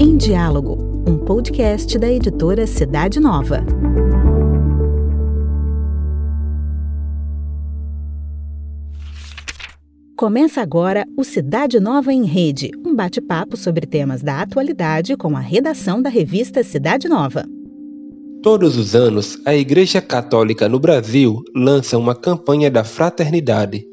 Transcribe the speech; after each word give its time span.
Em 0.00 0.16
Diálogo, 0.16 0.76
um 1.06 1.16
podcast 1.18 1.96
da 1.96 2.10
editora 2.10 2.66
Cidade 2.66 3.20
Nova. 3.20 3.64
Começa 10.16 10.60
agora 10.60 11.06
o 11.16 11.22
Cidade 11.22 11.78
Nova 11.78 12.12
em 12.12 12.24
Rede, 12.24 12.72
um 12.84 12.92
bate-papo 12.94 13.56
sobre 13.56 13.86
temas 13.86 14.22
da 14.22 14.40
atualidade 14.40 15.16
com 15.16 15.36
a 15.36 15.40
redação 15.40 16.02
da 16.02 16.10
revista 16.10 16.64
Cidade 16.64 17.08
Nova. 17.08 17.44
Todos 18.42 18.76
os 18.76 18.96
anos, 18.96 19.38
a 19.44 19.54
Igreja 19.54 20.00
Católica 20.00 20.68
no 20.68 20.80
Brasil 20.80 21.42
lança 21.54 21.96
uma 21.96 22.14
campanha 22.14 22.68
da 22.70 22.82
fraternidade. 22.82 23.86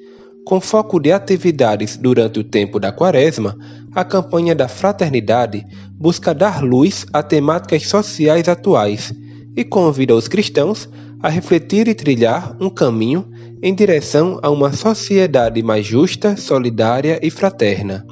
Com 0.46 0.62
foco 0.62 1.00
de 1.00 1.12
atividades 1.12 1.98
durante 1.98 2.40
o 2.40 2.44
tempo 2.44 2.80
da 2.80 2.92
Quaresma, 2.92 3.58
a 3.96 4.06
campanha 4.06 4.54
da 4.54 4.68
fraternidade 4.68 5.66
busca 5.94 6.36
dar 6.36 6.64
luz 6.64 7.04
a 7.12 7.24
temáticas 7.24 7.88
sociais 7.88 8.48
atuais 8.48 9.12
e 9.58 9.64
convida 9.64 10.14
os 10.14 10.28
cristãos 10.28 10.88
a 11.20 11.30
refletir 11.30 11.88
e 11.88 11.96
trilhar 11.96 12.56
um 12.62 12.70
caminho 12.70 13.28
em 13.60 13.74
direção 13.74 14.40
a 14.44 14.52
uma 14.52 14.72
sociedade 14.72 15.64
mais 15.64 15.84
justa, 15.84 16.38
solidária 16.38 17.20
e 17.24 17.32
fraterna. 17.32 18.06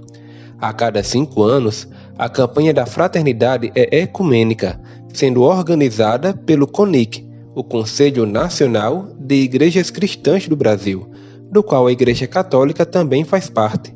A 0.60 0.74
cada 0.74 1.04
cinco 1.04 1.44
anos, 1.44 1.88
a 2.18 2.28
campanha 2.28 2.74
da 2.74 2.88
fraternidade 2.88 3.72
é 3.76 4.00
ecumênica, 4.00 4.82
sendo 5.14 5.44
organizada 5.44 6.34
pelo 6.34 6.66
CONIC, 6.66 7.24
o 7.54 7.64
Conselho 7.64 8.26
Nacional 8.26 9.10
de 9.20 9.36
Igrejas 9.36 9.92
Cristãs 9.92 10.48
do 10.48 10.56
Brasil, 10.56 11.08
do 11.54 11.64
qual 11.64 11.86
a 11.86 11.92
Igreja 11.92 12.28
Católica 12.28 12.86
também 12.86 13.24
faz 13.24 13.50
parte. 13.50 13.96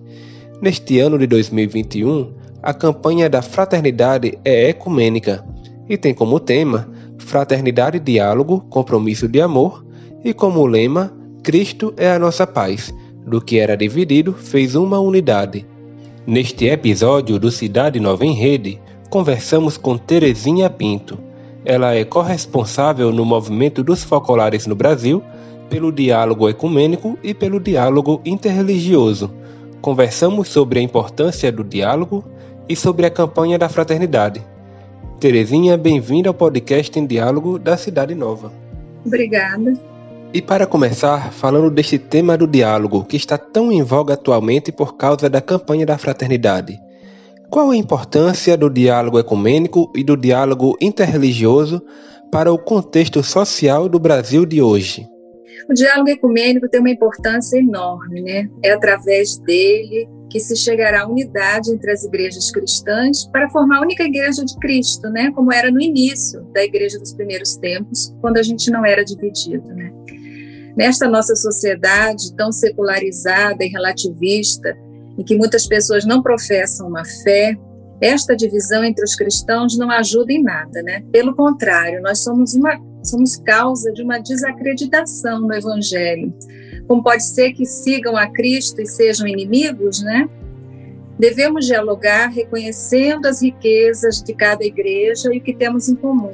Neste 0.62 1.00
ano 1.00 1.18
de 1.18 1.26
2021, 1.26 2.32
a 2.62 2.74
campanha 2.74 3.30
da 3.30 3.42
fraternidade 3.42 4.38
é 4.46 4.70
ecumênica 4.70 5.44
e 5.90 5.98
tem 5.98 6.14
como 6.14 6.40
tema 6.40 6.90
Fraternidade, 7.18 8.00
Diálogo, 8.00 8.62
Compromisso 8.70 9.28
de 9.28 9.42
Amor 9.42 9.84
e 10.24 10.34
como 10.34 10.66
lema 10.66 11.12
Cristo 11.44 11.94
é 11.98 12.12
a 12.12 12.20
nossa 12.20 12.46
paz. 12.46 12.94
Do 13.26 13.42
que 13.42 13.60
era 13.60 13.76
dividido, 13.76 14.34
fez 14.34 14.76
uma 14.76 15.00
unidade. 15.00 15.66
Neste 16.26 16.66
episódio 16.66 17.40
do 17.40 17.52
Cidade 17.52 18.00
Nova 18.00 18.26
em 18.26 18.34
Rede, 18.34 18.80
conversamos 19.10 19.78
com 19.78 19.98
Terezinha 19.98 20.70
Pinto. 20.70 21.18
Ela 21.66 21.96
é 21.96 22.06
corresponsável 22.06 23.12
no 23.12 23.26
movimento 23.26 23.84
dos 23.84 24.04
focolares 24.04 24.66
no 24.68 24.76
Brasil, 24.76 25.22
pelo 25.70 25.92
diálogo 25.92 26.50
ecumênico 26.50 27.18
e 27.24 27.34
pelo 27.34 27.60
diálogo 27.60 28.22
interreligioso. 28.26 29.32
Conversamos 29.82 30.48
sobre 30.50 30.80
a 30.80 30.82
importância 30.82 31.52
do 31.52 31.64
diálogo 31.64 32.24
e 32.68 32.76
sobre 32.76 33.06
a 33.06 33.10
campanha 33.10 33.58
da 33.58 33.70
fraternidade. 33.70 34.42
Terezinha, 35.20 35.78
bem-vinda 35.78 36.30
ao 36.30 36.34
podcast 36.34 36.98
em 37.00 37.06
Diálogo 37.06 37.58
da 37.58 37.78
Cidade 37.78 38.14
Nova. 38.14 38.52
Obrigada. 39.06 39.74
E 40.34 40.42
para 40.42 40.68
começar, 40.68 41.32
falando 41.32 41.72
deste 41.72 41.98
tema 41.98 42.38
do 42.38 42.46
diálogo 42.46 43.06
que 43.06 43.16
está 43.16 43.38
tão 43.38 43.72
em 43.72 43.82
voga 43.82 44.14
atualmente 44.14 44.72
por 44.72 44.96
causa 44.98 45.30
da 45.30 45.42
campanha 45.42 45.86
da 45.86 45.98
fraternidade. 45.98 46.78
Qual 47.50 47.72
a 47.72 47.78
importância 47.78 48.58
do 48.58 48.70
diálogo 48.70 49.18
ecumênico 49.18 49.92
e 49.96 50.04
do 50.04 50.18
diálogo 50.18 50.78
interreligioso 50.82 51.82
para 52.30 52.52
o 52.52 52.58
contexto 52.58 53.24
social 53.24 53.88
do 53.88 53.98
Brasil 53.98 54.46
de 54.46 54.62
hoje? 54.62 55.08
O 55.70 55.74
diálogo 55.74 56.10
ecumênico 56.10 56.70
tem 56.70 56.80
uma 56.80 56.90
importância 56.90 57.58
enorme, 57.58 58.22
né? 58.22 58.50
É 58.64 58.72
através 58.72 59.38
dele 59.40 60.08
que 60.30 60.40
se 60.40 60.56
chegará 60.56 61.04
à 61.04 61.08
unidade 61.08 61.72
entre 61.72 61.92
as 61.92 62.04
igrejas 62.04 62.52
cristãs 62.52 63.26
para 63.32 63.50
formar 63.50 63.78
a 63.78 63.82
única 63.82 64.04
igreja 64.04 64.44
de 64.44 64.56
Cristo, 64.58 65.10
né? 65.10 65.32
Como 65.32 65.52
era 65.54 65.72
no 65.72 65.82
início 65.82 66.42
da 66.54 66.64
igreja 66.64 67.00
dos 67.00 67.14
primeiros 67.14 67.56
tempos, 67.56 68.14
quando 68.22 68.38
a 68.38 68.44
gente 68.44 68.70
não 68.70 68.86
era 68.86 69.04
dividido, 69.04 69.68
né? 69.74 69.92
Nesta 70.76 71.08
nossa 71.08 71.36
sociedade 71.36 72.36
tão 72.36 72.52
secularizada 72.52 73.64
e 73.64 73.68
relativista, 73.68 74.78
em 75.18 75.24
que 75.24 75.36
muitas 75.36 75.66
pessoas 75.66 76.06
não 76.06 76.22
professam 76.22 76.88
uma 76.88 77.04
fé, 77.24 77.58
esta 78.00 78.36
divisão 78.36 78.84
entre 78.84 79.04
os 79.04 79.16
cristãos 79.16 79.78
não 79.78 79.90
ajuda 79.90 80.32
em 80.32 80.44
nada, 80.44 80.84
né? 80.84 81.04
Pelo 81.12 81.36
contrário, 81.36 82.02
nós 82.02 82.24
somos 82.24 82.54
uma 82.54 82.80
somos 83.04 83.38
causa 83.38 83.92
de 83.92 84.02
uma 84.04 84.20
desacreditação 84.20 85.42
no 85.42 85.54
evangelho. 85.54 86.34
Como 86.88 87.04
pode 87.04 87.24
ser 87.24 87.54
que 87.54 87.66
sigam 87.66 88.16
a 88.16 88.28
Cristo 88.28 88.82
e 88.82 88.86
sejam 88.86 89.28
inimigos, 89.28 90.02
né? 90.02 90.30
Devemos 91.20 91.66
dialogar 91.66 92.28
reconhecendo 92.28 93.26
as 93.26 93.42
riquezas 93.42 94.22
de 94.22 94.34
cada 94.34 94.64
igreja 94.64 95.34
e 95.34 95.40
o 95.40 95.42
que 95.42 95.54
temos 95.54 95.90
em 95.90 95.96
comum. 95.96 96.34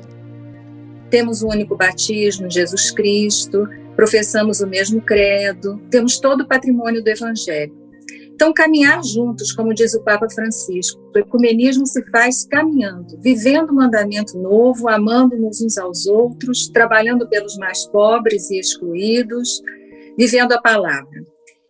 Temos 1.09 1.41
o 1.41 1.47
um 1.47 1.51
único 1.51 1.75
batismo, 1.75 2.49
Jesus 2.49 2.91
Cristo, 2.91 3.67
professamos 3.95 4.59
o 4.59 4.67
mesmo 4.67 5.01
credo, 5.01 5.81
temos 5.89 6.19
todo 6.19 6.41
o 6.41 6.47
patrimônio 6.47 7.03
do 7.03 7.07
Evangelho. 7.07 7.82
Então, 8.33 8.51
caminhar 8.51 9.03
juntos, 9.03 9.51
como 9.51 9.73
diz 9.73 9.93
o 9.93 10.03
Papa 10.03 10.27
Francisco, 10.29 10.99
o 11.15 11.19
ecumenismo 11.19 11.85
se 11.85 12.03
faz 12.09 12.45
caminhando, 12.45 13.19
vivendo 13.21 13.69
o 13.69 13.75
mandamento 13.75 14.37
novo, 14.37 14.89
amando-nos 14.89 15.61
uns 15.61 15.77
aos 15.77 16.07
outros, 16.07 16.67
trabalhando 16.67 17.27
pelos 17.29 17.55
mais 17.57 17.85
pobres 17.85 18.49
e 18.49 18.59
excluídos, 18.59 19.61
vivendo 20.17 20.53
a 20.53 20.61
palavra. 20.61 21.23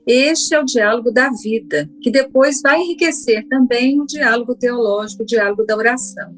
Este 0.07 0.55
é 0.55 0.59
o 0.59 0.65
diálogo 0.65 1.11
da 1.11 1.29
vida, 1.29 1.89
que 2.01 2.09
depois 2.09 2.61
vai 2.61 2.79
enriquecer 2.79 3.47
também 3.47 4.01
o 4.01 4.05
diálogo 4.05 4.55
teológico, 4.55 5.23
o 5.23 5.25
diálogo 5.25 5.65
da 5.65 5.75
oração. 5.77 6.33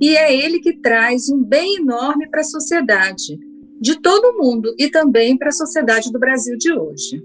E 0.00 0.16
é 0.16 0.34
ele 0.34 0.60
que 0.60 0.80
traz 0.80 1.28
um 1.28 1.42
bem 1.42 1.76
enorme 1.76 2.28
para 2.28 2.40
a 2.40 2.44
sociedade, 2.44 3.38
de 3.80 4.00
todo 4.00 4.24
o 4.26 4.38
mundo 4.38 4.74
e 4.78 4.88
também 4.88 5.36
para 5.36 5.48
a 5.48 5.52
sociedade 5.52 6.10
do 6.10 6.18
Brasil 6.18 6.56
de 6.56 6.72
hoje. 6.72 7.22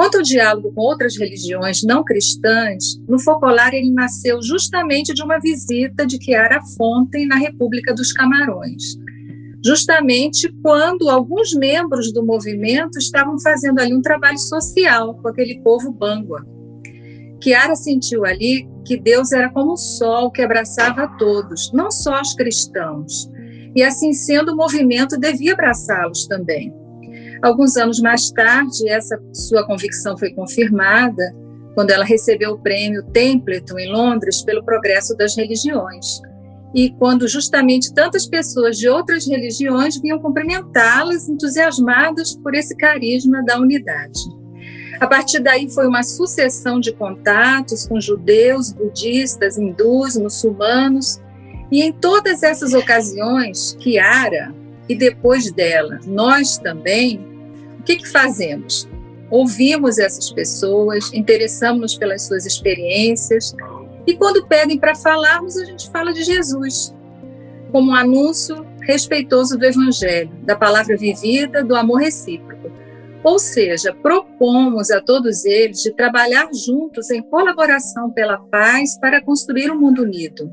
Quanto 0.00 0.16
ao 0.16 0.22
diálogo 0.22 0.72
com 0.72 0.80
outras 0.80 1.18
religiões 1.18 1.82
não 1.82 2.02
cristãs, 2.02 2.98
no 3.06 3.18
Focolar 3.18 3.74
ele 3.74 3.90
nasceu 3.90 4.40
justamente 4.40 5.12
de 5.12 5.22
uma 5.22 5.38
visita 5.38 6.06
de 6.06 6.16
Chiara 6.16 6.58
Fonten 6.74 7.26
na 7.26 7.36
República 7.36 7.92
dos 7.92 8.10
Camarões, 8.10 8.96
justamente 9.62 10.50
quando 10.62 11.10
alguns 11.10 11.52
membros 11.52 12.14
do 12.14 12.24
movimento 12.24 12.98
estavam 12.98 13.38
fazendo 13.40 13.78
ali 13.78 13.92
um 13.92 14.00
trabalho 14.00 14.38
social 14.38 15.16
com 15.20 15.28
aquele 15.28 15.60
povo 15.60 15.92
bangua. 15.92 16.46
Chiara 17.38 17.76
sentiu 17.76 18.24
ali 18.24 18.66
que 18.86 18.98
Deus 18.98 19.32
era 19.32 19.50
como 19.50 19.72
o 19.74 19.76
sol 19.76 20.30
que 20.30 20.40
abraçava 20.40 21.02
a 21.02 21.08
todos, 21.08 21.70
não 21.74 21.90
só 21.90 22.22
os 22.22 22.32
cristãos, 22.32 23.30
e 23.76 23.82
assim 23.82 24.14
sendo, 24.14 24.54
o 24.54 24.56
movimento 24.56 25.18
devia 25.18 25.52
abraçá-los 25.52 26.26
também. 26.26 26.79
Alguns 27.42 27.76
anos 27.76 28.00
mais 28.00 28.30
tarde, 28.30 28.88
essa 28.88 29.18
sua 29.32 29.66
convicção 29.66 30.16
foi 30.16 30.30
confirmada 30.32 31.34
quando 31.74 31.90
ela 31.90 32.04
recebeu 32.04 32.52
o 32.52 32.58
prêmio 32.58 33.02
Templeton 33.12 33.78
em 33.78 33.90
Londres 33.90 34.42
pelo 34.42 34.62
progresso 34.62 35.16
das 35.16 35.36
religiões. 35.36 36.20
E 36.74 36.90
quando 36.92 37.26
justamente 37.26 37.92
tantas 37.94 38.26
pessoas 38.26 38.78
de 38.78 38.88
outras 38.88 39.26
religiões 39.26 40.00
vinham 40.00 40.18
cumprimentá-las, 40.18 41.28
entusiasmadas 41.28 42.36
por 42.36 42.54
esse 42.54 42.76
carisma 42.76 43.42
da 43.42 43.58
unidade. 43.58 44.20
A 45.00 45.06
partir 45.06 45.40
daí 45.40 45.68
foi 45.70 45.88
uma 45.88 46.02
sucessão 46.02 46.78
de 46.78 46.92
contatos 46.92 47.88
com 47.88 47.98
judeus, 47.98 48.70
budistas, 48.70 49.56
hindus, 49.56 50.16
muçulmanos, 50.16 51.18
e 51.72 51.82
em 51.82 51.90
todas 51.92 52.42
essas 52.42 52.74
ocasiões, 52.74 53.76
Kiara, 53.80 54.54
e 54.88 54.94
depois 54.94 55.50
dela, 55.52 56.00
nós 56.04 56.58
também, 56.58 57.29
que, 57.90 58.04
que 58.04 58.08
fazemos? 58.08 58.88
Ouvimos 59.30 59.98
essas 59.98 60.30
pessoas, 60.30 61.12
interessamos-nos 61.12 61.96
pelas 61.96 62.22
suas 62.22 62.46
experiências, 62.46 63.54
e 64.06 64.14
quando 64.14 64.46
pedem 64.46 64.78
para 64.78 64.94
falarmos, 64.94 65.56
a 65.56 65.64
gente 65.64 65.90
fala 65.90 66.12
de 66.12 66.22
Jesus, 66.22 66.94
como 67.72 67.90
um 67.90 67.94
anúncio 67.94 68.66
respeitoso 68.82 69.58
do 69.58 69.64
Evangelho, 69.64 70.30
da 70.42 70.56
palavra 70.56 70.96
vivida, 70.96 71.62
do 71.62 71.76
amor 71.76 72.00
recíproco. 72.00 72.70
Ou 73.22 73.38
seja, 73.38 73.94
propomos 73.94 74.90
a 74.90 75.00
todos 75.00 75.44
eles 75.44 75.82
de 75.82 75.92
trabalhar 75.92 76.48
juntos 76.54 77.10
em 77.10 77.22
colaboração 77.22 78.10
pela 78.10 78.38
paz 78.38 78.98
para 78.98 79.20
construir 79.20 79.70
um 79.70 79.78
mundo 79.78 80.02
unido. 80.02 80.52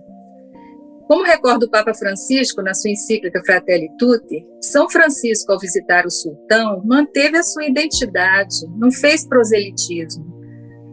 Como 1.07 1.23
recorda 1.23 1.65
o 1.65 1.69
Papa 1.69 1.93
Francisco 1.93 2.61
na 2.61 2.73
sua 2.73 2.91
encíclica 2.91 3.41
Fratelli 3.45 3.89
Tutti, 3.97 4.45
São 4.61 4.89
Francisco, 4.89 5.53
ao 5.53 5.59
visitar 5.59 6.05
o 6.05 6.11
sultão, 6.11 6.81
manteve 6.85 7.37
a 7.37 7.43
sua 7.43 7.65
identidade, 7.65 8.67
não 8.77 8.91
fez 8.91 9.25
proselitismo. 9.25 10.25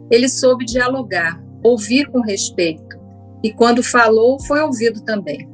Ele 0.09 0.29
soube 0.29 0.63
dialogar, 0.63 1.43
ouvir 1.61 2.09
com 2.09 2.21
respeito, 2.21 2.95
e 3.43 3.51
quando 3.51 3.83
falou, 3.83 4.41
foi 4.43 4.61
ouvido 4.61 5.03
também. 5.03 5.49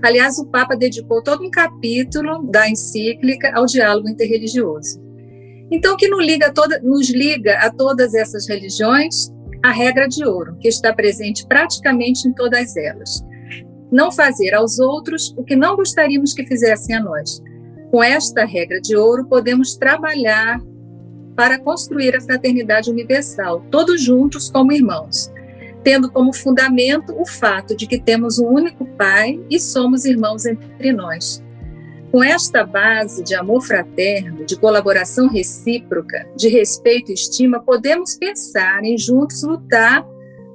Aliás, 0.00 0.38
o 0.38 0.46
Papa 0.46 0.76
dedicou 0.76 1.20
todo 1.20 1.44
um 1.44 1.50
capítulo 1.50 2.48
da 2.50 2.70
encíclica 2.70 3.50
ao 3.52 3.66
diálogo 3.66 4.08
interreligioso. 4.08 5.02
Então, 5.72 5.96
que 5.96 6.06
nos 6.06 6.24
liga, 6.24 6.52
toda, 6.52 6.78
nos 6.80 7.10
liga 7.10 7.58
a 7.58 7.70
todas 7.70 8.14
essas 8.14 8.48
religiões 8.48 9.32
a 9.60 9.72
regra 9.72 10.06
de 10.06 10.24
ouro, 10.24 10.56
que 10.60 10.68
está 10.68 10.92
presente 10.92 11.44
praticamente 11.48 12.28
em 12.28 12.32
todas 12.32 12.76
elas. 12.76 13.24
Não 13.94 14.10
fazer 14.10 14.52
aos 14.56 14.80
outros 14.80 15.32
o 15.36 15.44
que 15.44 15.54
não 15.54 15.76
gostaríamos 15.76 16.34
que 16.34 16.44
fizessem 16.44 16.96
a 16.96 17.00
nós. 17.00 17.40
Com 17.92 18.02
esta 18.02 18.44
regra 18.44 18.80
de 18.80 18.96
ouro, 18.96 19.24
podemos 19.24 19.76
trabalhar 19.76 20.60
para 21.36 21.60
construir 21.60 22.16
a 22.16 22.20
fraternidade 22.20 22.90
universal, 22.90 23.64
todos 23.70 24.02
juntos 24.02 24.50
como 24.50 24.72
irmãos, 24.72 25.32
tendo 25.84 26.10
como 26.10 26.32
fundamento 26.32 27.14
o 27.16 27.24
fato 27.24 27.76
de 27.76 27.86
que 27.86 27.96
temos 27.96 28.40
um 28.40 28.48
único 28.48 28.84
Pai 28.84 29.40
e 29.48 29.60
somos 29.60 30.04
irmãos 30.04 30.44
entre 30.44 30.92
nós. 30.92 31.40
Com 32.10 32.20
esta 32.20 32.64
base 32.64 33.22
de 33.22 33.36
amor 33.36 33.62
fraterno, 33.62 34.44
de 34.44 34.58
colaboração 34.58 35.28
recíproca, 35.28 36.26
de 36.36 36.48
respeito 36.48 37.12
e 37.12 37.14
estima, 37.14 37.62
podemos 37.62 38.16
pensar 38.16 38.82
em 38.82 38.98
juntos 38.98 39.44
lutar 39.44 40.04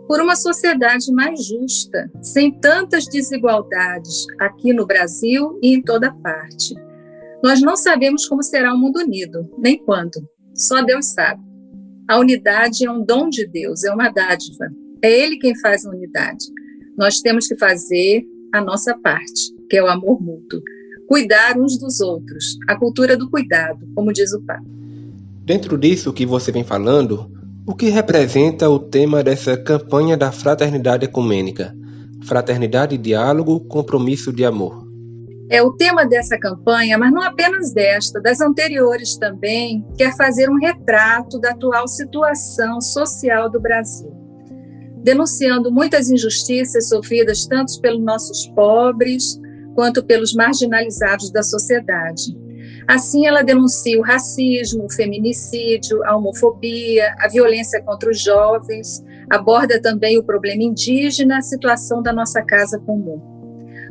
por 0.10 0.20
uma 0.20 0.36
sociedade 0.36 1.12
mais 1.14 1.46
justa, 1.46 2.12
sem 2.20 2.52
tantas 2.52 3.06
desigualdades 3.06 4.26
aqui 4.40 4.74
no 4.74 4.88
Brasil 4.88 5.60
e 5.62 5.76
em 5.76 5.84
toda 5.84 6.12
parte. 6.12 6.74
Nós 7.44 7.62
não 7.62 7.78
sabemos 7.78 8.28
como 8.28 8.42
será 8.42 8.74
o 8.74 8.78
mundo 8.78 9.02
unido, 9.02 9.48
nem 9.60 9.78
quando. 9.78 10.28
Só 10.56 10.82
Deus 10.82 11.14
sabe. 11.14 11.44
A 12.10 12.18
unidade 12.18 12.84
é 12.84 12.92
um 12.92 13.06
dom 13.06 13.30
de 13.30 13.46
Deus, 13.46 13.84
é 13.84 13.94
uma 13.94 14.10
dádiva. 14.10 14.66
É 15.00 15.12
Ele 15.12 15.38
quem 15.38 15.56
faz 15.60 15.86
a 15.86 15.92
unidade. 15.92 16.44
Nós 16.98 17.22
temos 17.22 17.48
que 17.48 17.56
fazer 17.56 18.24
a 18.52 18.60
nossa 18.62 18.98
parte, 18.98 19.54
que 19.70 19.78
é 19.78 19.84
o 19.84 19.88
amor 19.88 20.20
mútuo 20.20 20.60
cuidar 21.08 21.60
uns 21.60 21.78
dos 21.80 22.02
outros, 22.02 22.58
a 22.68 22.76
cultura 22.76 23.18
do 23.18 23.28
cuidado, 23.32 23.88
como 23.96 24.14
diz 24.14 24.32
o 24.32 24.42
Papa. 24.42 24.64
Dentro 25.44 25.76
disso 25.76 26.14
que 26.14 26.24
você 26.24 26.52
vem 26.52 26.64
falando, 26.64 27.32
o 27.69 27.75
que 27.75 27.89
representa 27.89 28.68
o 28.68 28.80
tema 28.80 29.24
dessa 29.24 29.56
campanha 29.56 30.18
da 30.18 30.31
fraternidade 30.31 31.06
ecumênica? 31.06 31.71
Fraternidade, 32.25 32.98
diálogo, 32.98 33.60
compromisso 33.60 34.33
de 34.33 34.44
amor. 34.44 34.88
É 35.51 35.62
o 35.62 35.74
tema 35.74 36.04
dessa 36.04 36.36
campanha, 36.39 36.98
mas 36.98 37.13
não 37.13 37.21
apenas 37.21 37.71
desta, 37.71 38.19
das 38.19 38.42
anteriores 38.42 39.18
também, 39.18 39.86
quer 39.95 40.18
fazer 40.18 40.50
um 40.50 40.57
retrato 40.57 41.38
da 41.39 41.51
atual 41.51 41.88
situação 41.88 42.81
social 42.81 43.51
do 43.51 43.62
Brasil, 43.62 44.12
denunciando 45.04 45.72
muitas 45.72 46.10
injustiças 46.10 46.89
sofridas 46.89 47.45
tanto 47.45 47.80
pelos 47.81 48.04
nossos 48.04 48.48
pobres, 48.56 49.39
quanto 49.75 50.04
pelos 50.04 50.33
marginalizados 50.33 51.31
da 51.31 51.44
sociedade. 51.44 52.36
Assim, 52.88 53.27
ela 53.27 53.44
denuncia 53.44 54.00
o 54.00 54.04
racismo, 54.04 54.86
o 54.86 54.92
feminicídio, 54.92 56.04
a 56.06 56.16
homofobia, 56.16 57.16
a 57.19 57.27
violência 57.27 57.81
contra 57.81 58.10
os 58.10 58.21
jovens, 58.21 59.04
aborda 59.30 59.81
também 59.81 60.18
o 60.18 60.24
problema 60.24 60.63
indígena, 60.63 61.38
a 61.38 61.42
situação 61.42 62.01
da 62.01 62.12
nossa 62.12 62.42
casa 62.42 62.80
comum. 62.80 63.21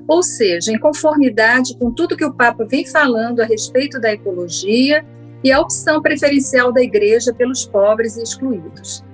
Ou 0.08 0.22
seja, 0.22 0.72
em 0.72 0.78
conformidade 0.78 1.76
com 1.76 1.92
tudo 1.92 2.16
que 2.16 2.25
o 2.25 2.34
Papa 2.34 2.64
vem 2.64 2.86
falando 2.86 3.40
a 3.40 3.44
respeito 3.44 4.00
da 4.00 4.12
ecologia 4.12 5.04
e 5.44 5.52
a 5.52 5.60
opção 5.60 6.02
preferencial 6.02 6.72
da 6.72 6.82
Igreja 6.82 7.32
pelos 7.32 7.66
pobres 7.66 8.16
e 8.16 8.22
excluídos. 8.22 9.04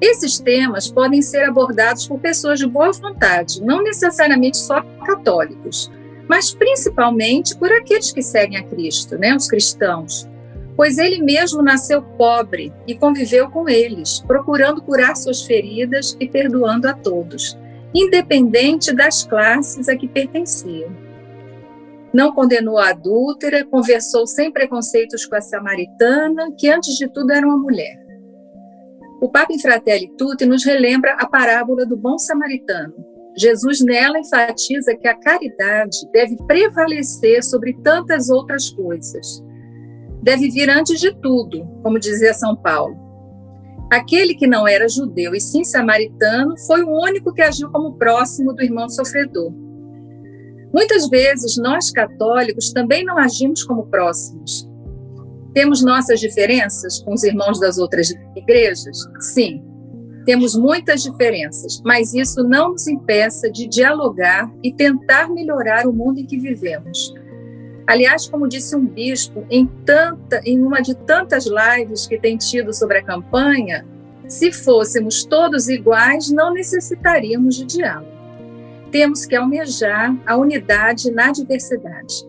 Esses 0.00 0.38
temas 0.38 0.90
podem 0.90 1.22
ser 1.22 1.44
abordados 1.44 2.06
por 2.06 2.18
pessoas 2.18 2.58
de 2.58 2.66
boa 2.66 2.92
vontade, 2.92 3.62
não 3.62 3.82
necessariamente 3.82 4.58
só 4.58 4.82
católicos, 5.06 5.90
mas 6.28 6.54
principalmente 6.54 7.56
por 7.56 7.70
aqueles 7.70 8.12
que 8.12 8.22
seguem 8.22 8.58
a 8.58 8.62
Cristo, 8.62 9.18
né, 9.18 9.34
os 9.34 9.48
cristãos. 9.48 10.28
Pois 10.76 10.98
ele 10.98 11.22
mesmo 11.22 11.62
nasceu 11.62 12.02
pobre 12.02 12.72
e 12.86 12.94
conviveu 12.96 13.48
com 13.50 13.68
eles, 13.68 14.20
procurando 14.26 14.82
curar 14.82 15.16
suas 15.16 15.42
feridas 15.42 16.16
e 16.18 16.28
perdoando 16.28 16.88
a 16.88 16.94
todos, 16.94 17.56
independente 17.94 18.92
das 18.92 19.24
classes 19.24 19.88
a 19.88 19.96
que 19.96 20.08
pertenciam. 20.08 20.90
Não 22.12 22.32
condenou 22.32 22.78
a 22.78 22.90
adúltera, 22.90 23.64
conversou 23.64 24.26
sem 24.26 24.52
preconceitos 24.52 25.26
com 25.26 25.36
a 25.36 25.40
samaritana, 25.40 26.52
que 26.56 26.68
antes 26.68 26.96
de 26.96 27.08
tudo 27.08 27.32
era 27.32 27.46
uma 27.46 27.56
mulher. 27.56 28.04
O 29.20 29.28
Papa 29.28 29.52
em 29.52 29.58
Fratelli 29.58 30.08
Tutti 30.16 30.44
nos 30.44 30.64
relembra 30.64 31.14
a 31.14 31.26
parábola 31.26 31.86
do 31.86 31.96
bom 31.96 32.18
samaritano, 32.18 32.94
Jesus 33.36 33.80
nela 33.80 34.18
enfatiza 34.18 34.94
que 34.94 35.08
a 35.08 35.18
caridade 35.18 35.96
deve 36.12 36.36
prevalecer 36.46 37.42
sobre 37.42 37.74
tantas 37.82 38.30
outras 38.30 38.70
coisas. 38.70 39.42
Deve 40.22 40.50
vir 40.50 40.70
antes 40.70 41.00
de 41.00 41.12
tudo, 41.20 41.66
como 41.82 41.98
dizia 41.98 42.32
São 42.32 42.56
Paulo. 42.56 42.96
Aquele 43.90 44.34
que 44.34 44.46
não 44.46 44.66
era 44.66 44.88
judeu 44.88 45.34
e 45.34 45.40
sim 45.40 45.64
samaritano 45.64 46.56
foi 46.66 46.82
o 46.82 46.90
único 46.90 47.32
que 47.32 47.42
agiu 47.42 47.70
como 47.70 47.96
próximo 47.96 48.52
do 48.52 48.62
irmão 48.62 48.88
sofredor. 48.88 49.52
Muitas 50.72 51.08
vezes 51.08 51.56
nós 51.56 51.90
católicos 51.90 52.72
também 52.72 53.04
não 53.04 53.18
agimos 53.18 53.62
como 53.62 53.86
próximos. 53.86 54.68
Temos 55.52 55.84
nossas 55.84 56.18
diferenças 56.18 57.00
com 57.00 57.14
os 57.14 57.22
irmãos 57.22 57.60
das 57.60 57.78
outras 57.78 58.12
igrejas? 58.34 58.98
Sim, 59.20 59.62
temos 60.24 60.56
muitas 60.56 61.02
diferenças, 61.02 61.82
mas 61.84 62.14
isso 62.14 62.42
não 62.42 62.72
nos 62.72 62.86
impeça 62.88 63.50
de 63.50 63.66
dialogar 63.66 64.50
e 64.62 64.72
tentar 64.72 65.28
melhorar 65.28 65.86
o 65.86 65.92
mundo 65.92 66.18
em 66.18 66.26
que 66.26 66.38
vivemos. 66.38 67.12
Aliás, 67.86 68.26
como 68.26 68.48
disse 68.48 68.74
um 68.74 68.86
bispo 68.86 69.44
em, 69.50 69.66
tanta, 69.84 70.40
em 70.44 70.60
uma 70.62 70.80
de 70.80 70.94
tantas 70.94 71.46
lives 71.46 72.06
que 72.06 72.18
tem 72.18 72.38
tido 72.38 72.72
sobre 72.72 72.98
a 72.98 73.02
campanha, 73.02 73.86
se 74.26 74.50
fôssemos 74.50 75.24
todos 75.24 75.68
iguais, 75.68 76.30
não 76.30 76.52
necessitaríamos 76.54 77.56
de 77.56 77.66
diálogo. 77.66 78.08
Temos 78.90 79.26
que 79.26 79.36
almejar 79.36 80.16
a 80.24 80.36
unidade 80.36 81.10
na 81.10 81.30
diversidade. 81.30 82.26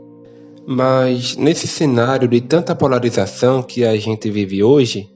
Mas 0.67 1.37
nesse 1.37 1.67
cenário 1.67 2.27
de 2.27 2.41
tanta 2.41 2.75
polarização 2.75 3.63
que 3.63 3.85
a 3.85 3.95
gente 3.95 4.29
vive 4.29 4.63
hoje, 4.63 5.07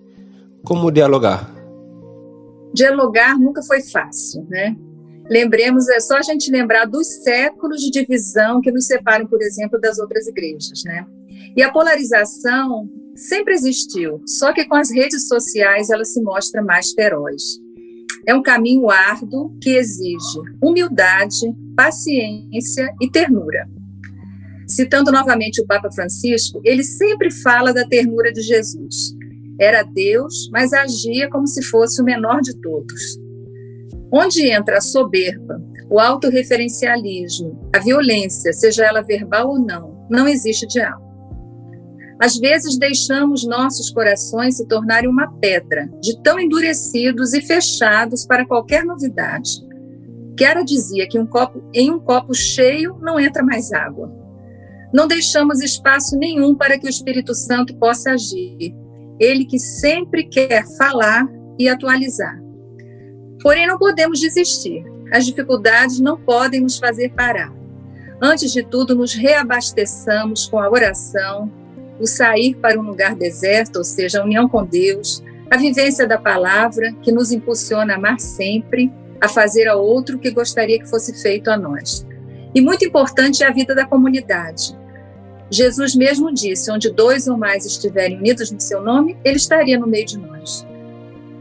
como 0.64 0.92
dialogar? 0.92 1.59
Dialogar 2.74 3.40
nunca 3.40 3.62
foi 3.64 3.82
fácil, 3.82 4.46
né? 4.50 4.76
Lembremos, 5.30 5.88
é 5.90 6.00
só 6.00 6.18
a 6.18 6.22
gente 6.22 6.52
lembrar 6.52 6.86
dos 6.86 7.08
séculos 7.24 7.82
de 7.82 7.92
divisão 7.92 8.62
que 8.62 8.72
nos 8.72 8.88
separam, 8.88 9.28
por 9.28 9.42
exemplo, 9.42 9.80
das 9.80 10.00
outras 10.00 10.28
igrejas, 10.28 10.84
né? 10.84 11.06
E 11.56 11.62
a 11.62 11.72
polarização 11.72 12.90
sempre 13.16 13.54
existiu, 13.54 14.22
só 14.26 14.52
que 14.54 14.66
com 14.66 14.76
as 14.76 14.92
redes 14.92 15.28
sociais 15.28 15.90
ela 15.90 16.04
se 16.04 16.22
mostra 16.22 16.64
mais 16.64 16.92
feroz. 16.94 17.60
É 18.26 18.34
um 18.34 18.42
caminho 18.42 18.90
árduo 18.90 19.56
que 19.62 19.72
exige 19.72 20.40
humildade, 20.62 21.54
paciência 21.76 22.92
e 23.02 23.10
ternura. 23.10 23.68
Citando 24.68 25.12
novamente 25.12 25.62
o 25.62 25.66
Papa 25.66 25.92
Francisco, 25.92 26.62
ele 26.64 26.84
sempre 26.84 27.32
fala 27.32 27.74
da 27.74 27.88
ternura 27.88 28.32
de 28.32 28.42
Jesus. 28.42 29.16
Era 29.60 29.84
Deus, 29.84 30.50
mas 30.52 30.72
agia 30.72 31.30
como 31.30 31.46
se 31.46 31.62
fosse 31.64 32.02
o 32.02 32.06
menor 32.06 32.42
de 32.42 32.56
todos. 32.62 33.20
Onde 34.12 34.50
entra 34.50 34.78
a 34.78 34.82
soberba, 34.82 35.62
o 35.90 36.00
autorreferencialismo, 36.00 37.70
a 37.76 37.80
violência, 37.80 38.54
seja 38.54 38.86
ela 38.86 39.02
verbal 39.02 39.50
ou 39.50 39.60
não, 39.60 40.08
não 40.10 40.28
existe 40.28 40.66
diálogo. 40.68 41.10
Às 42.22 42.38
vezes 42.38 42.78
deixamos 42.78 43.46
nossos 43.46 43.90
corações 43.90 44.58
se 44.58 44.68
tornarem 44.68 45.10
uma 45.10 45.32
pedra, 45.40 45.90
de 46.02 46.22
tão 46.22 46.40
endurecidos 46.40 47.34
e 47.34 47.42
fechados 47.42 48.26
para 48.26 48.46
qualquer 48.46 48.84
novidade. 48.84 49.66
Chiara 50.38 50.64
dizia 50.64 51.08
que 51.08 51.20
um 51.20 51.26
copo, 51.26 51.62
em 51.74 51.92
um 51.92 52.00
copo 52.00 52.34
cheio 52.34 52.98
não 53.02 53.20
entra 53.20 53.44
mais 53.44 53.72
água. 53.72 54.10
Não 54.94 55.08
deixamos 55.08 55.62
espaço 55.62 56.18
nenhum 56.18 56.56
para 56.56 56.78
que 56.78 56.88
o 56.88 56.90
Espírito 56.90 57.34
Santo 57.34 57.76
possa 57.76 58.12
agir, 58.12 58.74
ele 59.20 59.46
que 59.46 59.60
sempre 59.60 60.24
quer 60.24 60.66
falar 60.78 61.28
e 61.58 61.68
atualizar. 61.68 62.40
Porém, 63.42 63.68
não 63.68 63.78
podemos 63.78 64.20
desistir. 64.20 64.84
As 65.12 65.26
dificuldades 65.26 66.00
não 66.00 66.18
podem 66.18 66.62
nos 66.62 66.78
fazer 66.78 67.10
parar. 67.10 67.54
Antes 68.22 68.52
de 68.52 68.64
tudo, 68.64 68.96
nos 68.96 69.14
reabasteçamos 69.14 70.48
com 70.48 70.60
a 70.60 70.70
oração, 70.70 71.52
o 72.00 72.06
sair 72.06 72.56
para 72.56 72.80
um 72.80 72.84
lugar 72.84 73.16
deserto, 73.16 73.78
ou 73.78 73.84
seja, 73.84 74.22
a 74.22 74.26
união 74.26 74.48
com 74.48 74.66
Deus, 74.66 75.24
a 75.50 75.58
vivência 75.58 76.08
da 76.08 76.18
palavra, 76.18 76.94
que 77.02 77.12
nos 77.12 77.32
impulsiona 77.32 77.94
a 77.94 77.96
amar 77.98 78.20
sempre, 78.20 78.92
a 79.20 79.28
fazer 79.28 79.68
ao 79.68 79.84
outro 79.84 80.18
o 80.18 80.20
que 80.20 80.32
gostaria 80.32 80.80
que 80.80 80.90
fosse 80.90 81.22
feito 81.22 81.50
a 81.50 81.58
nós. 81.58 82.06
E 82.54 82.62
muito 82.62 82.86
importante 82.86 83.44
é 83.44 83.48
a 83.48 83.54
vida 83.54 83.74
da 83.74 83.86
comunidade. 83.86 84.78
Jesus 85.52 85.96
mesmo 85.96 86.34
disse: 86.34 86.72
onde 86.72 86.92
dois 86.92 87.28
ou 87.28 87.38
mais 87.38 87.66
estiverem 87.66 88.18
unidos 88.18 88.52
no 88.52 88.60
seu 88.60 88.82
nome, 88.82 89.18
ele 89.24 89.38
estaria 89.38 89.80
no 89.80 89.88
meio 89.88 90.06
de 90.06 90.18
nós. 90.18 90.66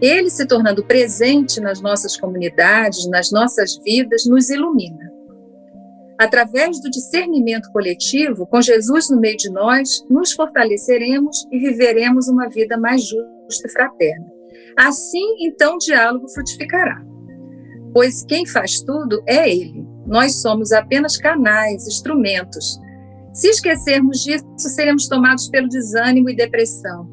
Ele 0.01 0.31
se 0.31 0.47
tornando 0.47 0.85
presente 0.85 1.61
nas 1.61 1.81
nossas 1.81 2.17
comunidades, 2.17 3.09
nas 3.09 3.33
nossas 3.33 3.77
vidas, 3.85 4.25
nos 4.27 4.49
ilumina. 4.49 5.09
Através 6.19 6.81
do 6.81 6.91
discernimento 6.91 7.71
coletivo, 7.71 8.47
com 8.47 8.61
Jesus 8.61 9.09
no 9.09 9.21
meio 9.21 9.37
de 9.37 9.51
nós, 9.51 10.05
nos 10.09 10.33
fortaleceremos 10.33 11.47
e 11.51 11.59
viveremos 11.59 12.29
uma 12.29 12.49
vida 12.49 12.77
mais 12.77 13.03
justa 13.03 13.67
e 13.67 13.71
fraterna. 13.71 14.27
Assim, 14.77 15.37
então, 15.41 15.75
o 15.75 15.79
diálogo 15.79 16.29
frutificará. 16.29 17.03
Pois 17.93 18.25
quem 18.25 18.47
faz 18.47 18.81
tudo 18.81 19.23
é 19.27 19.51
Ele. 19.51 19.85
Nós 20.07 20.41
somos 20.41 20.73
apenas 20.73 21.17
canais, 21.17 21.87
instrumentos. 21.87 22.81
Se 23.39 23.47
esquecermos 23.47 24.25
disso, 24.25 24.45
seremos 24.57 25.07
tomados 25.07 25.49
pelo 25.49 25.69
desânimo 25.69 26.29
e 26.29 26.35
depressão. 26.35 27.09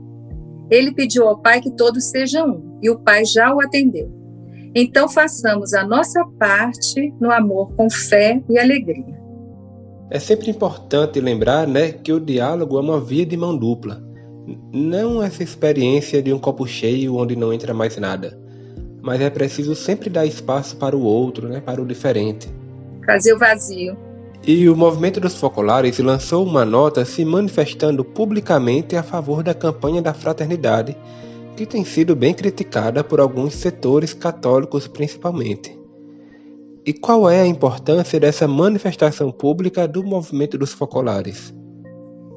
Ele 0.71 0.91
pediu 0.91 1.27
ao 1.27 1.37
Pai 1.37 1.61
que 1.61 1.69
todos 1.69 2.05
sejam 2.05 2.49
um, 2.49 2.79
e 2.81 2.89
o 2.89 2.97
Pai 2.97 3.23
já 3.25 3.53
o 3.53 3.61
atendeu. 3.61 4.11
Então 4.73 5.07
façamos 5.07 5.75
a 5.75 5.85
nossa 5.85 6.25
parte 6.39 7.13
no 7.21 7.31
amor 7.31 7.71
com 7.75 7.87
fé 7.91 8.41
e 8.49 8.57
alegria. 8.57 9.05
É 10.09 10.17
sempre 10.17 10.49
importante 10.49 11.21
lembrar 11.21 11.67
né, 11.67 11.91
que 11.91 12.11
o 12.11 12.19
diálogo 12.19 12.79
é 12.79 12.81
uma 12.81 12.99
via 12.99 13.23
de 13.23 13.37
mão 13.37 13.55
dupla. 13.55 14.03
Não 14.73 15.21
essa 15.21 15.43
experiência 15.43 16.23
de 16.23 16.33
um 16.33 16.39
copo 16.39 16.65
cheio 16.65 17.17
onde 17.17 17.35
não 17.35 17.53
entra 17.53 17.71
mais 17.71 17.97
nada. 17.97 18.35
Mas 18.99 19.21
é 19.21 19.29
preciso 19.29 19.75
sempre 19.75 20.09
dar 20.09 20.25
espaço 20.25 20.75
para 20.77 20.97
o 20.97 21.03
outro, 21.03 21.47
né, 21.47 21.61
para 21.61 21.79
o 21.79 21.85
diferente. 21.85 22.51
Fazer 23.05 23.31
o 23.31 23.37
vazio. 23.37 24.14
E 24.47 24.69
o 24.69 24.75
movimento 24.75 25.19
dos 25.19 25.35
focolares 25.35 25.97
lançou 25.97 26.45
uma 26.45 26.63
nota 26.63 27.03
se 27.03 27.25
manifestando 27.25 28.05
publicamente 28.05 28.95
a 28.95 29.01
favor 29.01 29.41
da 29.41 29.55
campanha 29.55 30.03
da 30.03 30.13
fraternidade 30.13 30.95
que 31.57 31.65
tem 31.65 31.83
sido 31.83 32.15
bem 32.15 32.33
criticada 32.33 33.03
por 33.03 33.19
alguns 33.19 33.55
setores 33.55 34.13
católicos 34.13 34.87
principalmente. 34.87 35.75
E 36.85 36.93
qual 36.93 37.27
é 37.27 37.41
a 37.41 37.47
importância 37.47 38.19
dessa 38.19 38.47
manifestação 38.47 39.31
pública 39.31 39.87
do 39.87 40.03
movimento 40.03 40.59
dos 40.59 40.73
focolares? 40.73 41.51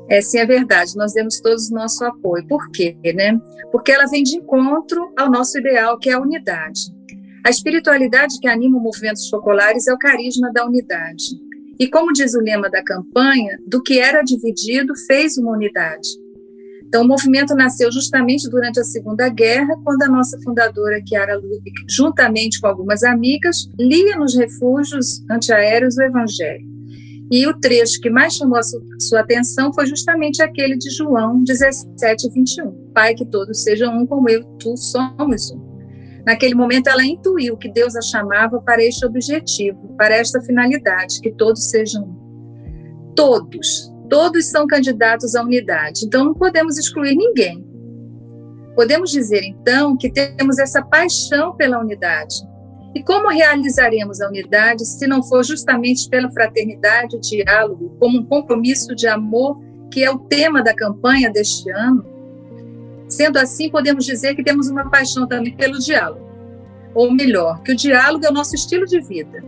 É 0.09 0.23
sim, 0.23 0.39
é 0.39 0.47
verdade. 0.47 0.97
Nós 0.97 1.13
demos 1.13 1.39
todos 1.41 1.69
o 1.69 1.75
nosso 1.75 2.03
apoio. 2.07 2.47
Por 2.47 2.71
quê, 2.71 2.97
né? 3.15 3.39
Porque 3.71 3.93
ela 3.93 4.07
vem 4.07 4.23
de 4.23 4.39
encontro 4.39 5.13
ao 5.19 5.31
nosso 5.31 5.59
ideal, 5.59 5.99
que 5.99 6.09
é 6.09 6.15
a 6.15 6.21
unidade. 6.21 6.81
A 7.45 7.51
espiritualidade 7.51 8.41
que 8.41 8.49
anima 8.49 8.79
o 8.79 8.81
movimento 8.81 9.17
dos 9.17 9.29
focolares 9.29 9.87
é 9.87 9.93
o 9.93 9.99
carisma 9.99 10.51
da 10.51 10.65
unidade. 10.65 11.48
E 11.79 11.89
como 11.89 12.13
diz 12.13 12.35
o 12.35 12.41
lema 12.41 12.69
da 12.69 12.83
campanha, 12.83 13.59
do 13.67 13.83
que 13.83 13.99
era 14.01 14.23
dividido 14.23 14.95
fez 15.07 15.39
uma 15.39 15.53
unidade. 15.53 16.09
Então, 16.89 17.03
o 17.03 17.07
movimento 17.07 17.55
nasceu 17.55 17.93
justamente 17.93 18.49
durante 18.49 18.81
a 18.81 18.85
Segunda 18.85 19.29
Guerra, 19.29 19.77
quando 19.85 20.03
a 20.03 20.09
nossa 20.09 20.41
fundadora, 20.43 21.03
Chiara 21.07 21.37
Ludwig, 21.37 21.73
juntamente 21.89 22.59
com 22.61 22.67
algumas 22.67 23.05
amigas, 23.05 23.69
lia 23.79 24.17
nos 24.17 24.35
refúgios 24.35 25.23
antiaéreos 25.31 25.99
o 25.99 26.03
Evangelho. 26.03 26.67
E 27.31 27.47
o 27.47 27.61
trecho 27.61 28.01
que 28.01 28.09
mais 28.09 28.33
chamou 28.33 28.59
a 28.59 28.63
sua 28.63 29.21
atenção 29.21 29.71
foi 29.75 29.87
justamente 29.87 30.43
aquele 30.43 30.79
de 30.79 30.89
João 30.89 31.45
17, 31.45 32.31
21. 32.31 32.91
Pai, 32.95 33.15
que 33.15 33.27
todos 33.27 33.63
sejam 33.63 33.95
um 33.95 34.07
como 34.07 34.31
eu, 34.31 34.43
tu 34.59 34.75
somos 34.79 35.51
um. 35.51 35.68
Naquele 36.29 36.55
momento, 36.55 36.89
ela 36.89 37.05
intuiu 37.05 37.57
que 37.57 37.73
Deus 37.73 37.97
a 37.97 38.03
chamava 38.03 38.61
para 38.61 38.85
este 38.85 39.05
objetivo, 39.05 39.97
para 39.97 40.15
esta 40.15 40.41
finalidade, 40.43 41.21
que 41.21 41.33
todos 41.33 41.71
sejam 41.71 42.05
um. 42.05 43.15
Todos, 43.17 43.91
Todos 44.09 44.47
são 44.47 44.67
candidatos 44.67 45.35
à 45.35 45.43
unidade, 45.43 46.07
então 46.07 46.25
não 46.25 46.35
podemos 46.35 46.79
excluir 46.79 47.15
ninguém. 47.15 47.63
Podemos 48.75 49.11
dizer, 49.11 49.43
então, 49.45 49.97
que 49.99 50.11
temos 50.11 50.59
essa 50.59 50.81
paixão 50.81 51.55
pela 51.55 51.79
unidade. 51.79 52.37
E 52.95 53.03
como 53.03 53.29
realizaremos 53.29 54.21
a 54.23 54.29
unidade 54.29 54.87
se 54.87 55.07
não 55.07 55.23
for 55.23 55.45
justamente 55.45 56.09
pela 56.09 56.31
fraternidade 56.31 57.17
e 57.17 57.21
diálogo, 57.21 57.97
como 58.01 58.21
um 58.21 58.25
compromisso 58.25 58.95
de 58.95 59.07
amor, 59.07 59.61
que 59.93 60.03
é 60.03 60.11
o 60.11 60.19
tema 60.21 60.63
da 60.63 60.75
campanha 60.75 61.31
deste 61.31 61.71
ano? 61.71 62.03
Sendo 63.09 63.39
assim, 63.39 63.71
podemos 63.71 64.05
dizer 64.05 64.35
que 64.35 64.45
temos 64.45 64.69
uma 64.69 64.91
paixão 64.91 65.27
também 65.27 65.55
pelo 65.55 65.79
diálogo. 65.79 66.29
Ou 66.95 67.11
melhor, 67.13 67.63
que 67.63 67.73
o 67.73 67.77
diálogo 67.77 68.27
é 68.27 68.29
o 68.29 68.33
nosso 68.33 68.55
estilo 68.55 68.87
de 68.87 69.01
vida 69.01 69.43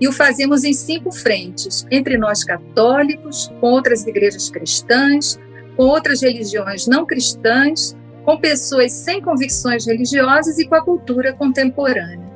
e 0.00 0.08
o 0.08 0.12
fazemos 0.12 0.64
em 0.64 0.72
cinco 0.72 1.12
frentes: 1.12 1.86
entre 1.90 2.16
nós 2.16 2.42
católicos, 2.42 3.52
com 3.60 3.72
outras 3.72 4.06
igrejas 4.06 4.48
cristãs, 4.48 5.38
com 5.76 5.84
outras 5.84 6.22
religiões 6.22 6.86
não 6.86 7.04
cristãs, 7.04 7.96
com 8.24 8.38
pessoas 8.38 8.92
sem 8.92 9.20
convicções 9.20 9.86
religiosas 9.86 10.58
e 10.58 10.66
com 10.66 10.74
a 10.74 10.84
cultura 10.84 11.32
contemporânea. 11.34 12.30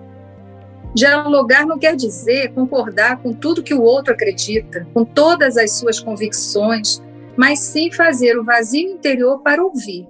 Dialogar 0.95 1.67
não 1.67 1.79
quer 1.79 1.97
dizer 1.97 2.53
concordar 2.53 3.17
com 3.19 3.33
tudo 3.33 3.63
que 3.63 3.75
o 3.75 3.83
outro 3.83 4.13
acredita, 4.13 4.87
com 4.95 5.05
todas 5.05 5.57
as 5.57 5.73
suas 5.73 5.99
convicções, 5.99 7.03
mas 7.37 7.59
sim 7.59 7.91
fazer 7.91 8.39
o 8.39 8.45
vazio 8.45 8.91
interior 8.91 9.41
para 9.41 9.65
ouvir, 9.65 10.07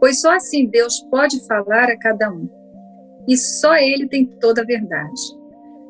pois 0.00 0.20
só 0.20 0.34
assim 0.34 0.66
Deus 0.66 1.00
pode 1.10 1.44
falar 1.46 1.90
a 1.90 1.98
cada 1.98 2.30
um. 2.30 2.48
E 3.26 3.36
só 3.36 3.76
Ele 3.76 4.08
tem 4.08 4.24
toda 4.24 4.62
a 4.62 4.64
verdade. 4.64 5.38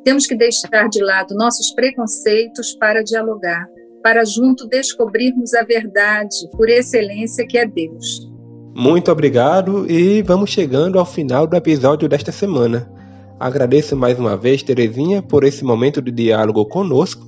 Temos 0.05 0.27
que 0.27 0.35
deixar 0.35 0.88
de 0.88 1.03
lado 1.03 1.35
nossos 1.35 1.73
preconceitos 1.73 2.75
para 2.75 3.03
dialogar, 3.03 3.67
para 4.03 4.25
junto 4.25 4.67
descobrirmos 4.67 5.55
a 5.55 5.62
verdade 5.62 6.49
por 6.53 6.69
excelência 6.69 7.47
que 7.47 7.59
é 7.59 7.67
Deus. 7.67 8.29
Muito 8.75 9.11
obrigado 9.11 9.91
e 9.91 10.23
vamos 10.23 10.50
chegando 10.50 10.99
ao 10.99 11.05
final 11.05 11.47
do 11.47 11.57
episódio 11.57 12.09
desta 12.09 12.31
semana. 12.31 12.91
Agradeço 13.38 13.97
mais 13.97 14.19
uma 14.19 14.37
vez, 14.37 14.62
Terezinha, 14.62 15.21
por 15.21 15.45
esse 15.45 15.65
momento 15.65 16.00
de 16.00 16.11
diálogo 16.11 16.65
conosco 16.67 17.27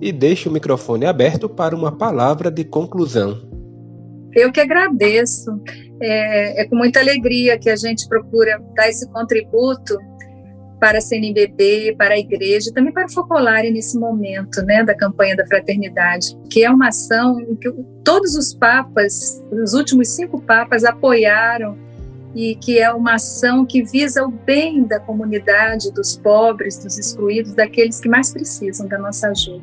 e 0.00 0.12
deixo 0.12 0.48
o 0.48 0.52
microfone 0.52 1.04
aberto 1.04 1.48
para 1.48 1.76
uma 1.76 1.92
palavra 1.92 2.50
de 2.50 2.64
conclusão. 2.64 3.38
Eu 4.34 4.52
que 4.52 4.60
agradeço. 4.60 5.50
É, 6.00 6.62
é 6.62 6.64
com 6.66 6.76
muita 6.76 7.00
alegria 7.00 7.58
que 7.58 7.68
a 7.68 7.76
gente 7.76 8.08
procura 8.08 8.60
dar 8.74 8.88
esse 8.88 9.08
contributo 9.10 9.98
para 10.80 10.98
a 10.98 11.00
CNBB, 11.00 11.94
para 11.96 12.14
a 12.14 12.18
igreja, 12.18 12.72
também 12.72 12.92
para 12.92 13.04
o 13.04 13.12
Focolare 13.12 13.70
nesse 13.70 13.98
momento, 13.98 14.62
né, 14.62 14.82
da 14.82 14.94
campanha 14.94 15.36
da 15.36 15.46
fraternidade, 15.46 16.34
que 16.48 16.64
é 16.64 16.70
uma 16.70 16.88
ação 16.88 17.36
que 17.60 17.70
todos 18.02 18.34
os 18.34 18.54
papas, 18.54 19.44
os 19.52 19.74
últimos 19.74 20.08
cinco 20.08 20.40
papas 20.40 20.82
apoiaram 20.82 21.76
e 22.34 22.54
que 22.54 22.78
é 22.78 22.90
uma 22.92 23.14
ação 23.14 23.66
que 23.66 23.82
visa 23.82 24.24
o 24.24 24.30
bem 24.30 24.84
da 24.84 24.98
comunidade, 24.98 25.92
dos 25.92 26.16
pobres, 26.16 26.78
dos 26.78 26.98
excluídos, 26.98 27.52
daqueles 27.52 28.00
que 28.00 28.08
mais 28.08 28.32
precisam 28.32 28.88
da 28.88 28.98
nossa 28.98 29.28
ajuda. 29.28 29.62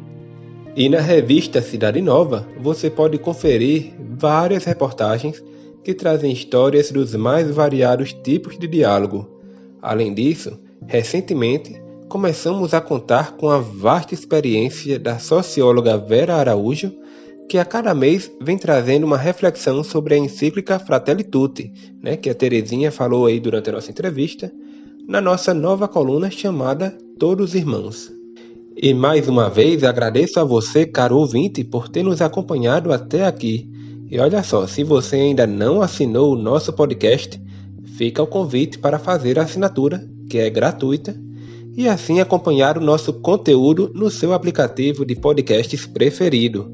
E 0.75 0.87
na 0.89 0.99
revista 0.99 1.59
Cidade 1.61 2.01
Nova, 2.01 2.47
você 2.59 2.89
pode 2.89 3.17
conferir 3.17 3.93
várias 3.99 4.63
reportagens 4.65 5.43
que 5.87 5.93
trazem 5.93 6.31
histórias 6.31 6.91
dos 6.91 7.15
mais 7.15 7.49
variados 7.49 8.11
tipos 8.11 8.59
de 8.59 8.67
diálogo. 8.67 9.27
Além 9.81 10.13
disso, 10.13 10.59
Recentemente, 10.85 11.81
começamos 12.07 12.73
a 12.73 12.79
contar 12.79 13.35
com 13.35 13.49
a 13.49 13.57
vasta 13.57 14.13
experiência 14.13 14.99
da 14.99 15.17
socióloga 15.17 15.97
Vera 15.97 16.35
Araújo, 16.35 16.93
que 17.49 17.57
a 17.57 17.65
cada 17.65 17.93
mês 17.93 18.31
vem 18.41 18.57
trazendo 18.57 19.05
uma 19.05 19.17
reflexão 19.17 19.83
sobre 19.83 20.13
a 20.13 20.17
encíclica 20.17 20.77
Fratelli 20.77 21.23
Tutti, 21.23 21.71
né, 22.01 22.15
que 22.15 22.29
a 22.29 22.35
Terezinha 22.35 22.91
falou 22.91 23.25
aí 23.25 23.39
durante 23.39 23.69
a 23.69 23.73
nossa 23.73 23.89
entrevista, 23.89 24.51
na 25.07 25.19
nossa 25.19 25.53
nova 25.53 25.87
coluna 25.87 26.29
chamada 26.29 26.97
Todos 27.17 27.55
Irmãos. 27.55 28.11
E 28.75 28.93
mais 28.93 29.27
uma 29.27 29.49
vez 29.49 29.83
agradeço 29.83 30.39
a 30.39 30.43
você, 30.43 30.85
caro 30.85 31.17
ouvinte, 31.17 31.63
por 31.63 31.89
ter 31.89 32.03
nos 32.03 32.21
acompanhado 32.21 32.93
até 32.93 33.25
aqui. 33.25 33.69
E 34.09 34.19
olha 34.19 34.41
só, 34.41 34.65
se 34.65 34.83
você 34.83 35.17
ainda 35.17 35.45
não 35.45 35.81
assinou 35.81 36.33
o 36.33 36.37
nosso 36.37 36.71
podcast, 36.71 37.39
fica 37.97 38.23
o 38.23 38.27
convite 38.27 38.79
para 38.79 38.97
fazer 38.97 39.37
a 39.37 39.43
assinatura 39.43 40.07
que 40.29 40.37
é 40.37 40.49
gratuita, 40.49 41.15
e 41.75 41.87
assim 41.87 42.19
acompanhar 42.19 42.77
o 42.77 42.81
nosso 42.81 43.13
conteúdo 43.13 43.91
no 43.93 44.09
seu 44.09 44.33
aplicativo 44.33 45.05
de 45.05 45.15
podcasts 45.15 45.85
preferido. 45.85 46.71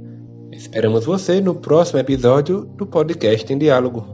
Esperamos 0.52 1.06
você 1.06 1.42
no 1.42 1.56
próximo 1.56 2.00
episódio 2.00 2.66
do 2.78 2.86
Podcast 2.86 3.52
em 3.52 3.58
Diálogo. 3.58 4.06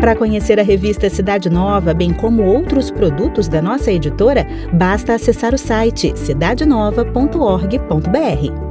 Para 0.00 0.14
conhecer 0.14 0.60
a 0.60 0.62
revista 0.62 1.10
Cidade 1.10 1.50
Nova, 1.50 1.92
bem 1.92 2.12
como 2.12 2.44
outros 2.44 2.90
produtos 2.90 3.48
da 3.48 3.60
nossa 3.60 3.90
editora, 3.90 4.46
basta 4.72 5.14
acessar 5.14 5.52
o 5.52 5.58
site 5.58 6.16
cidadenova.org.br. 6.16 8.65